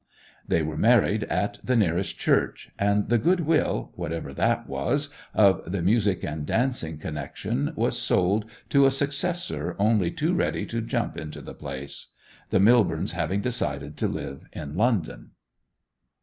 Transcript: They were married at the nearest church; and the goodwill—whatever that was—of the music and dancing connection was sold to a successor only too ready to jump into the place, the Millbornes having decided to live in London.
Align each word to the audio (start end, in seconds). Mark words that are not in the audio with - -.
They 0.47 0.63
were 0.63 0.77
married 0.79 1.25
at 1.25 1.59
the 1.63 1.75
nearest 1.75 2.17
church; 2.17 2.71
and 2.79 3.07
the 3.07 3.19
goodwill—whatever 3.19 4.33
that 4.33 4.67
was—of 4.67 5.71
the 5.71 5.81
music 5.83 6.23
and 6.23 6.43
dancing 6.43 6.97
connection 6.97 7.71
was 7.75 7.99
sold 8.01 8.45
to 8.69 8.87
a 8.87 8.89
successor 8.89 9.75
only 9.77 10.09
too 10.09 10.33
ready 10.33 10.65
to 10.65 10.81
jump 10.81 11.17
into 11.17 11.39
the 11.43 11.53
place, 11.53 12.13
the 12.49 12.57
Millbornes 12.57 13.11
having 13.11 13.41
decided 13.41 13.95
to 13.97 14.07
live 14.07 14.47
in 14.53 14.73
London. 14.75 15.33